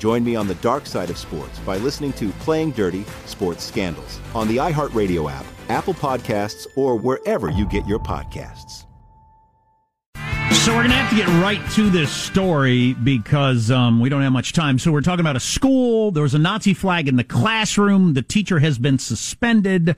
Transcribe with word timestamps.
Join 0.00 0.24
me 0.24 0.34
on 0.34 0.48
the 0.48 0.56
dark 0.56 0.86
side 0.86 1.10
of 1.10 1.18
sports 1.18 1.58
by 1.60 1.76
listening 1.76 2.14
to 2.14 2.30
Playing 2.40 2.72
Dirty 2.72 3.04
Sports 3.26 3.62
Scandals 3.62 4.18
on 4.34 4.48
the 4.48 4.56
iHeartRadio 4.56 5.30
app 5.30 5.44
Apple 5.70 5.94
Podcasts, 5.94 6.66
or 6.74 6.96
wherever 6.96 7.48
you 7.48 7.66
get 7.66 7.86
your 7.86 8.00
podcasts. 8.00 8.86
So 10.52 10.72
we're 10.72 10.82
going 10.82 10.90
to 10.90 10.96
have 10.96 11.10
to 11.10 11.16
get 11.16 11.28
right 11.42 11.70
to 11.72 11.88
this 11.90 12.10
story 12.10 12.94
because 12.94 13.70
um, 13.70 14.00
we 14.00 14.08
don't 14.08 14.22
have 14.22 14.32
much 14.32 14.52
time. 14.52 14.78
So 14.78 14.90
we're 14.90 15.00
talking 15.00 15.20
about 15.20 15.36
a 15.36 15.40
school. 15.40 16.10
There 16.10 16.22
was 16.22 16.34
a 16.34 16.38
Nazi 16.38 16.74
flag 16.74 17.08
in 17.08 17.16
the 17.16 17.24
classroom. 17.24 18.14
The 18.14 18.22
teacher 18.22 18.58
has 18.58 18.78
been 18.78 18.98
suspended. 18.98 19.96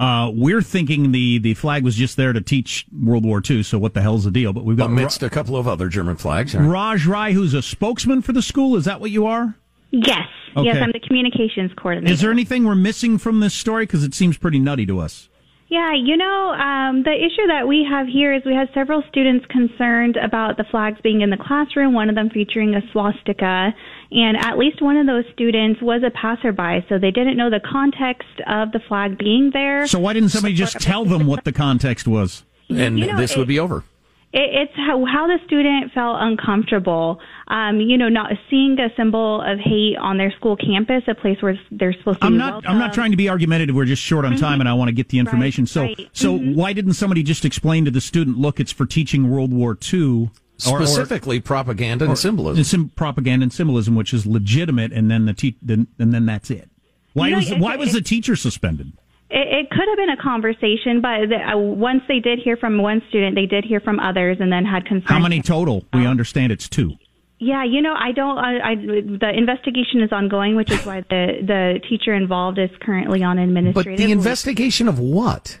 Uh, 0.00 0.30
we're 0.34 0.62
thinking 0.62 1.12
the, 1.12 1.38
the 1.38 1.52
flag 1.52 1.84
was 1.84 1.94
just 1.94 2.16
there 2.16 2.32
to 2.32 2.40
teach 2.40 2.86
World 2.90 3.22
War 3.22 3.42
II. 3.48 3.62
So 3.62 3.78
what 3.78 3.92
the 3.92 4.00
hell's 4.00 4.24
the 4.24 4.30
deal? 4.30 4.54
But 4.54 4.64
we've 4.64 4.76
got 4.76 4.86
amidst 4.86 5.20
Ra- 5.20 5.26
a 5.26 5.30
couple 5.30 5.56
of 5.56 5.68
other 5.68 5.90
German 5.90 6.16
flags. 6.16 6.54
Right? 6.54 6.66
Raj 6.66 7.06
Rai, 7.06 7.34
who's 7.34 7.52
a 7.52 7.60
spokesman 7.60 8.22
for 8.22 8.32
the 8.32 8.40
school. 8.40 8.76
Is 8.76 8.86
that 8.86 8.98
what 8.98 9.10
you 9.10 9.26
are? 9.26 9.56
Yes. 9.90 10.26
Okay. 10.56 10.68
Yes, 10.68 10.78
I'm 10.80 10.92
the 10.92 11.00
communications 11.00 11.70
coordinator. 11.76 12.12
Is 12.12 12.22
there 12.22 12.30
anything 12.30 12.64
we're 12.64 12.74
missing 12.74 13.18
from 13.18 13.40
this 13.40 13.52
story? 13.52 13.84
Because 13.84 14.02
it 14.02 14.14
seems 14.14 14.38
pretty 14.38 14.58
nutty 14.58 14.86
to 14.86 15.00
us. 15.00 15.28
Yeah, 15.68 15.94
you 15.94 16.16
know, 16.16 16.50
um, 16.50 17.04
the 17.04 17.12
issue 17.12 17.46
that 17.46 17.68
we 17.68 17.86
have 17.88 18.08
here 18.08 18.34
is 18.34 18.42
we 18.44 18.54
have 18.54 18.66
several 18.74 19.04
students 19.08 19.46
concerned 19.46 20.16
about 20.16 20.56
the 20.56 20.64
flags 20.68 20.98
being 21.00 21.20
in 21.20 21.30
the 21.30 21.36
classroom, 21.36 21.94
one 21.94 22.08
of 22.08 22.16
them 22.16 22.28
featuring 22.28 22.74
a 22.74 22.80
swastika, 22.90 23.72
and 24.12 24.36
at 24.36 24.58
least 24.58 24.82
one 24.82 24.96
of 24.96 25.06
those 25.06 25.24
students 25.32 25.80
was 25.80 26.02
a 26.04 26.10
passerby, 26.10 26.84
so 26.88 26.98
they 26.98 27.10
didn't 27.10 27.36
know 27.36 27.50
the 27.50 27.60
context 27.60 28.28
of 28.46 28.72
the 28.72 28.80
flag 28.88 29.18
being 29.18 29.50
there. 29.52 29.86
So 29.86 30.00
why 30.00 30.14
didn't 30.14 30.30
somebody 30.30 30.54
just 30.54 30.80
tell 30.80 31.04
them 31.04 31.26
what 31.26 31.44
the 31.44 31.52
context 31.52 32.08
was? 32.08 32.44
And 32.68 32.98
you 32.98 33.06
know, 33.06 33.16
this 33.16 33.32
it, 33.32 33.38
would 33.38 33.48
be 33.48 33.58
over. 33.58 33.84
It, 34.32 34.68
it's 34.68 34.72
how, 34.76 35.04
how 35.04 35.26
the 35.26 35.38
student 35.46 35.92
felt 35.92 36.16
uncomfortable. 36.20 37.20
Um, 37.46 37.80
you 37.80 37.96
know, 37.98 38.08
not 38.08 38.32
seeing 38.48 38.78
a 38.80 38.88
symbol 38.96 39.42
of 39.42 39.58
hate 39.58 39.96
on 39.96 40.18
their 40.18 40.32
school 40.32 40.56
campus, 40.56 41.02
a 41.08 41.14
place 41.14 41.40
where 41.40 41.58
they're 41.70 41.92
supposed 41.92 42.20
to. 42.20 42.26
I'm 42.26 42.32
be 42.32 42.38
not. 42.38 42.52
Welcome. 42.54 42.70
I'm 42.70 42.78
not 42.78 42.92
trying 42.92 43.12
to 43.12 43.16
be 43.16 43.28
argumentative. 43.28 43.76
We're 43.76 43.84
just 43.84 44.02
short 44.02 44.24
on 44.24 44.32
time, 44.36 44.52
mm-hmm. 44.52 44.60
and 44.62 44.68
I 44.68 44.74
want 44.74 44.88
to 44.88 44.92
get 44.92 45.08
the 45.10 45.20
information. 45.20 45.62
Right, 45.62 45.68
so, 45.68 45.82
right. 45.82 46.08
so 46.12 46.38
mm-hmm. 46.38 46.54
why 46.54 46.72
didn't 46.72 46.94
somebody 46.94 47.22
just 47.22 47.44
explain 47.44 47.84
to 47.84 47.92
the 47.92 48.00
student? 48.00 48.38
Look, 48.38 48.58
it's 48.58 48.72
for 48.72 48.86
teaching 48.86 49.30
World 49.30 49.52
War 49.52 49.78
II. 49.92 50.30
Specifically, 50.62 51.38
or, 51.38 51.42
propaganda 51.42 52.04
and 52.06 52.18
symbolism. 52.18 52.64
Sim- 52.64 52.88
propaganda 52.90 53.44
and 53.44 53.52
symbolism, 53.52 53.94
which 53.94 54.12
is 54.12 54.26
legitimate, 54.26 54.92
and 54.92 55.10
then 55.10 55.26
the 55.26 55.34
te- 55.34 55.56
then, 55.62 55.86
and 55.98 56.12
then 56.12 56.26
that's 56.26 56.50
it. 56.50 56.70
Why 57.12 57.26
You 57.28 57.32
know, 57.32 57.38
was 57.38 57.50
it- 57.50 57.58
why 57.58 57.76
was 57.76 57.92
the 57.92 58.02
teacher 58.02 58.36
suspended? 58.36 58.92
It, 59.30 59.66
it 59.66 59.70
could 59.70 59.86
have 59.88 59.96
been 59.96 60.10
a 60.10 60.16
conversation, 60.22 61.00
but 61.00 61.28
the, 61.28 61.36
uh, 61.36 61.56
once 61.56 62.02
they 62.08 62.18
did 62.18 62.40
hear 62.40 62.56
from 62.56 62.78
one 62.82 63.00
student, 63.08 63.36
they 63.36 63.46
did 63.46 63.64
hear 63.64 63.80
from 63.80 64.00
others, 64.00 64.38
and 64.40 64.50
then 64.52 64.64
had 64.64 64.84
concerns. 64.86 65.08
How 65.08 65.20
many 65.20 65.40
total? 65.40 65.84
We 65.92 66.06
understand 66.06 66.50
it's 66.52 66.68
two. 66.68 66.96
Yeah, 67.38 67.64
you 67.64 67.80
know, 67.80 67.94
I 67.94 68.12
don't. 68.12 68.36
I, 68.36 68.72
I 68.72 68.74
the 68.74 69.30
investigation 69.34 70.02
is 70.02 70.12
ongoing, 70.12 70.56
which 70.56 70.70
is 70.70 70.84
why 70.84 71.00
the 71.08 71.38
the 71.40 71.80
teacher 71.88 72.12
involved 72.12 72.58
is 72.58 72.68
currently 72.82 73.22
on 73.22 73.38
administrative. 73.38 73.74
But 73.74 73.80
administrative. 73.86 74.06
the 74.06 74.12
investigation 74.12 74.88
of 74.88 74.98
what? 74.98 75.58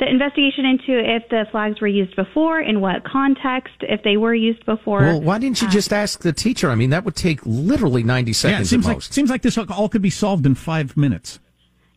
The 0.00 0.08
investigation 0.08 0.64
into 0.64 0.98
if 0.98 1.28
the 1.28 1.46
flags 1.52 1.80
were 1.80 1.86
used 1.86 2.16
before, 2.16 2.60
in 2.60 2.80
what 2.80 3.04
context, 3.04 3.74
if 3.80 4.02
they 4.02 4.16
were 4.16 4.34
used 4.34 4.64
before. 4.66 5.00
Well, 5.00 5.20
why 5.20 5.38
didn't 5.38 5.62
you 5.62 5.68
just 5.68 5.92
ask 5.92 6.20
the 6.20 6.32
teacher? 6.32 6.70
I 6.70 6.74
mean, 6.74 6.90
that 6.90 7.04
would 7.04 7.14
take 7.16 7.40
literally 7.44 8.02
90 8.02 8.28
Yeah, 8.28 8.32
it 8.32 8.34
seconds 8.34 8.70
seems 8.70 8.84
at 8.86 8.88
like 8.88 8.96
most. 8.96 9.12
seems 9.14 9.30
like 9.30 9.42
this 9.42 9.56
all 9.56 9.88
could 9.88 10.02
be 10.02 10.10
solved 10.10 10.46
in 10.46 10.54
five 10.56 10.96
minutes. 10.96 11.38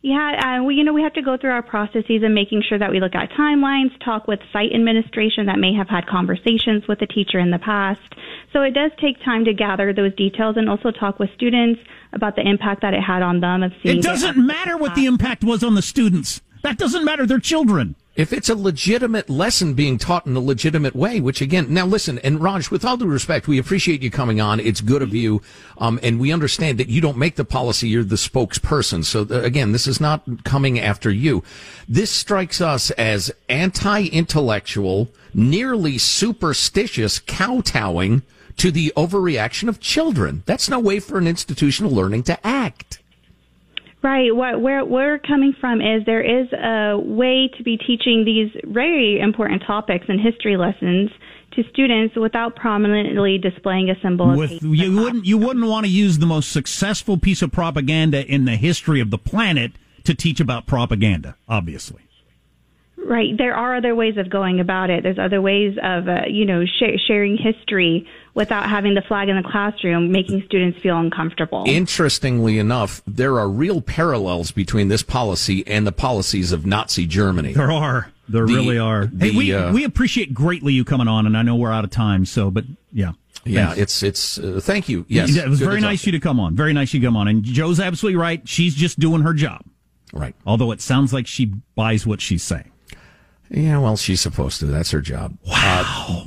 Yeah, 0.00 0.58
uh, 0.60 0.62
we 0.62 0.76
you 0.76 0.84
know 0.84 0.92
we 0.92 1.02
have 1.02 1.14
to 1.14 1.22
go 1.22 1.36
through 1.36 1.50
our 1.50 1.62
processes 1.62 2.22
and 2.22 2.32
making 2.32 2.62
sure 2.68 2.78
that 2.78 2.90
we 2.92 3.00
look 3.00 3.16
at 3.16 3.30
timelines, 3.32 3.90
talk 4.04 4.28
with 4.28 4.38
site 4.52 4.72
administration 4.72 5.46
that 5.46 5.58
may 5.58 5.74
have 5.74 5.88
had 5.88 6.06
conversations 6.06 6.86
with 6.86 7.00
the 7.00 7.06
teacher 7.06 7.40
in 7.40 7.50
the 7.50 7.58
past. 7.58 8.00
So 8.52 8.62
it 8.62 8.74
does 8.74 8.92
take 9.00 9.22
time 9.24 9.44
to 9.46 9.52
gather 9.52 9.92
those 9.92 10.14
details 10.14 10.56
and 10.56 10.70
also 10.70 10.92
talk 10.92 11.18
with 11.18 11.30
students 11.34 11.80
about 12.12 12.36
the 12.36 12.48
impact 12.48 12.82
that 12.82 12.94
it 12.94 13.02
had 13.02 13.22
on 13.22 13.40
them 13.40 13.64
of 13.64 13.72
seeing. 13.82 13.98
It 13.98 14.02
doesn't 14.04 14.38
matter 14.38 14.76
what 14.76 14.94
the 14.94 15.06
impact 15.06 15.42
was 15.42 15.64
on 15.64 15.74
the 15.74 15.82
students. 15.82 16.40
That 16.68 16.76
doesn't 16.76 17.06
matter. 17.06 17.24
They're 17.24 17.38
children. 17.38 17.94
If 18.14 18.30
it's 18.30 18.50
a 18.50 18.54
legitimate 18.54 19.30
lesson 19.30 19.72
being 19.72 19.96
taught 19.96 20.26
in 20.26 20.36
a 20.36 20.40
legitimate 20.40 20.94
way, 20.94 21.18
which 21.18 21.40
again, 21.40 21.72
now 21.72 21.86
listen, 21.86 22.18
and 22.18 22.42
Raj, 22.42 22.70
with 22.70 22.84
all 22.84 22.98
due 22.98 23.06
respect, 23.06 23.48
we 23.48 23.58
appreciate 23.58 24.02
you 24.02 24.10
coming 24.10 24.38
on. 24.38 24.60
It's 24.60 24.82
good 24.82 25.00
of 25.00 25.14
you. 25.14 25.40
Um, 25.78 25.98
and 26.02 26.20
we 26.20 26.30
understand 26.30 26.76
that 26.76 26.90
you 26.90 27.00
don't 27.00 27.16
make 27.16 27.36
the 27.36 27.44
policy. 27.46 27.88
You're 27.88 28.04
the 28.04 28.16
spokesperson. 28.16 29.02
So 29.02 29.22
uh, 29.30 29.40
again, 29.40 29.72
this 29.72 29.86
is 29.86 29.98
not 29.98 30.44
coming 30.44 30.78
after 30.78 31.10
you. 31.10 31.42
This 31.88 32.10
strikes 32.10 32.60
us 32.60 32.90
as 32.90 33.32
anti-intellectual, 33.48 35.08
nearly 35.32 35.96
superstitious 35.96 37.18
kowtowing 37.18 38.24
to 38.58 38.70
the 38.70 38.92
overreaction 38.94 39.70
of 39.70 39.80
children. 39.80 40.42
That's 40.44 40.68
no 40.68 40.80
way 40.80 41.00
for 41.00 41.16
an 41.16 41.26
institutional 41.26 41.92
learning 41.92 42.24
to 42.24 42.46
act. 42.46 42.98
Right. 44.00 44.34
What 44.34 44.60
where 44.60 44.84
we're 44.84 45.18
coming 45.18 45.54
from 45.60 45.80
is 45.80 46.04
there 46.06 46.22
is 46.22 46.46
a 46.52 46.96
way 46.96 47.50
to 47.56 47.62
be 47.64 47.76
teaching 47.76 48.24
these 48.24 48.50
very 48.64 49.18
important 49.18 49.62
topics 49.66 50.06
and 50.08 50.20
history 50.20 50.56
lessons 50.56 51.10
to 51.52 51.64
students 51.70 52.14
without 52.14 52.54
prominently 52.54 53.38
displaying 53.38 53.90
a 53.90 54.00
symbol 54.00 54.30
of 54.30 54.36
With 54.36 54.62
you 54.62 54.96
wouldn't 54.96 55.24
you 55.24 55.36
wouldn't 55.36 55.66
want 55.66 55.84
to 55.84 55.90
use 55.90 56.18
the 56.18 56.26
most 56.26 56.52
successful 56.52 57.18
piece 57.18 57.42
of 57.42 57.50
propaganda 57.50 58.24
in 58.24 58.44
the 58.44 58.56
history 58.56 59.00
of 59.00 59.10
the 59.10 59.18
planet 59.18 59.72
to 60.04 60.14
teach 60.14 60.38
about 60.38 60.66
propaganda. 60.66 61.36
Obviously. 61.48 62.07
Right. 63.08 63.36
There 63.38 63.54
are 63.54 63.76
other 63.76 63.94
ways 63.94 64.18
of 64.18 64.28
going 64.28 64.60
about 64.60 64.90
it. 64.90 65.02
There's 65.02 65.18
other 65.18 65.40
ways 65.40 65.78
of, 65.82 66.08
uh, 66.08 66.22
you 66.28 66.44
know, 66.44 66.66
sh- 66.66 67.00
sharing 67.06 67.38
history 67.38 68.06
without 68.34 68.68
having 68.68 68.92
the 68.94 69.00
flag 69.00 69.30
in 69.30 69.36
the 69.40 69.48
classroom, 69.48 70.12
making 70.12 70.42
students 70.44 70.78
feel 70.80 70.98
uncomfortable. 70.98 71.64
Interestingly 71.66 72.58
enough, 72.58 73.00
there 73.06 73.38
are 73.38 73.48
real 73.48 73.80
parallels 73.80 74.50
between 74.50 74.88
this 74.88 75.02
policy 75.02 75.66
and 75.66 75.86
the 75.86 75.92
policies 75.92 76.52
of 76.52 76.66
Nazi 76.66 77.06
Germany. 77.06 77.54
There 77.54 77.72
are. 77.72 78.12
There 78.28 78.46
The- 78.46 78.52
really 78.54 78.78
are. 78.78 79.06
the, 79.06 79.30
hey, 79.30 79.36
we 79.36 79.54
uh, 79.54 79.72
we 79.72 79.84
appreciate 79.84 80.34
greatly 80.34 80.74
you 80.74 80.84
coming 80.84 81.08
on, 81.08 81.24
and 81.24 81.34
I 81.34 81.40
know 81.40 81.56
we're 81.56 81.72
out 81.72 81.84
of 81.84 81.90
time. 81.90 82.26
So, 82.26 82.50
but 82.50 82.64
yeah, 82.92 83.12
Yeah, 83.46 83.68
Thanks. 83.68 83.80
it's 83.80 84.02
it's. 84.02 84.38
Uh, 84.38 84.60
thank 84.62 84.90
you. 84.90 85.06
Yes, 85.08 85.30
Yeah, 85.34 85.44
it 85.44 85.48
was 85.48 85.60
good 85.60 85.68
very 85.70 85.80
nice 85.80 86.04
you 86.04 86.12
to 86.12 86.20
come 86.20 86.38
on. 86.38 86.54
Very 86.54 86.74
nice 86.74 86.92
you 86.92 87.00
to 87.00 87.06
come 87.06 87.16
on. 87.16 87.26
And 87.26 87.42
Joe's 87.42 87.80
absolutely 87.80 88.16
right. 88.20 88.46
She's 88.46 88.74
just 88.74 89.00
doing 89.00 89.22
her 89.22 89.32
job. 89.32 89.62
Right. 90.12 90.34
Although 90.46 90.72
it 90.72 90.82
sounds 90.82 91.14
like 91.14 91.26
she 91.26 91.46
buys 91.74 92.06
what 92.06 92.20
she's 92.20 92.42
saying. 92.42 92.70
Yeah, 93.50 93.78
well, 93.78 93.96
she's 93.96 94.20
supposed 94.20 94.60
to. 94.60 94.66
That's 94.66 94.90
her 94.90 95.00
job. 95.00 95.38
Uh, 95.46 95.84
wow, 95.86 96.24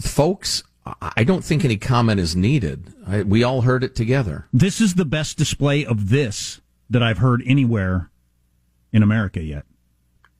folks. 0.00 0.62
I 0.84 1.12
I 1.16 1.24
don't 1.24 1.44
think 1.44 1.64
any 1.64 1.76
comment 1.76 2.20
is 2.20 2.36
needed. 2.36 2.92
I, 3.06 3.22
we 3.22 3.42
all 3.42 3.62
heard 3.62 3.82
it 3.84 3.94
together. 3.94 4.46
This 4.52 4.80
is 4.80 4.94
the 4.94 5.04
best 5.04 5.36
display 5.36 5.84
of 5.84 6.10
this 6.10 6.60
that 6.90 7.02
I've 7.02 7.18
heard 7.18 7.42
anywhere 7.46 8.10
in 8.92 9.02
America 9.02 9.42
yet. 9.42 9.64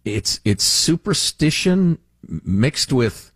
it's 0.05 0.41
it's 0.45 0.63
superstition 0.65 1.99
mixed 2.29 2.93
with 2.93 3.33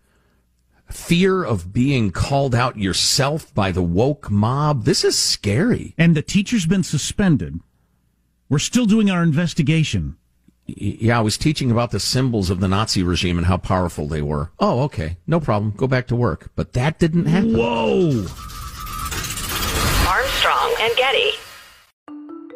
fear 0.89 1.43
of 1.45 1.73
being 1.73 2.11
called 2.11 2.55
out 2.55 2.77
yourself 2.79 3.53
by 3.55 3.71
the 3.73 3.83
woke 3.83 4.31
mob. 4.31 4.85
This 4.85 5.05
is 5.05 5.17
scary. 5.19 5.95
And 5.99 6.17
the 6.17 6.23
teacher's 6.23 6.67
been 6.67 6.83
suspended. 6.83 7.61
We're 8.49 8.59
still 8.59 8.87
doing 8.87 9.11
our 9.11 9.23
investigation. 9.23 10.17
Yeah, 10.77 11.19
I 11.19 11.23
was 11.23 11.37
teaching 11.37 11.71
about 11.71 11.91
the 11.91 12.01
symbols 12.01 12.51
of 12.51 12.61
the 12.61 12.69
Nazi 12.69 13.03
regime 13.03 13.39
and 13.39 13.47
how 13.47 13.57
powerful 13.57 14.07
they 14.07 14.23
were. 14.23 14.51
Oh, 14.59 14.83
okay. 14.83 15.17
No 15.27 15.41
problem. 15.41 15.73
Go 15.77 15.87
back 15.87 16.07
to 16.09 16.17
work. 16.17 16.51
But 16.57 16.73
that 16.75 16.99
didn't 16.99 17.27
happen. 17.27 17.57
Whoa. 17.57 18.27
Armstrong 20.09 20.75
and 20.81 20.97
Getty. 20.97 21.31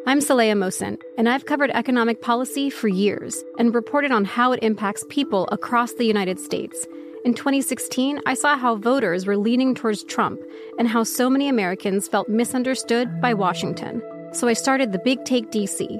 I'm 0.07 0.19
Saleha 0.19 0.53
Mohsin, 0.53 0.99
and 1.17 1.27
I've 1.27 1.47
covered 1.47 1.71
economic 1.71 2.21
policy 2.21 2.69
for 2.69 2.87
years 2.87 3.43
and 3.57 3.73
reported 3.73 4.11
on 4.11 4.23
how 4.23 4.51
it 4.51 4.61
impacts 4.61 5.03
people 5.09 5.47
across 5.51 5.93
the 5.93 6.05
United 6.05 6.39
States. 6.39 6.85
In 7.25 7.33
2016, 7.33 8.19
I 8.27 8.35
saw 8.35 8.55
how 8.55 8.75
voters 8.75 9.25
were 9.25 9.35
leaning 9.35 9.73
towards 9.73 10.03
Trump 10.03 10.39
and 10.77 10.87
how 10.87 11.03
so 11.03 11.27
many 11.27 11.49
Americans 11.49 12.07
felt 12.07 12.29
misunderstood 12.29 13.19
by 13.19 13.33
Washington. 13.33 13.99
So 14.31 14.47
I 14.47 14.53
started 14.53 14.91
the 14.91 14.99
Big 14.99 15.25
Take 15.25 15.49
DC. 15.49 15.99